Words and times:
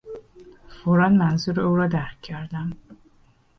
فورا 0.75 1.09
منظور 1.09 1.61
او 1.61 1.75
را 1.75 1.87
درک 1.87 2.21
کردم. 2.21 2.73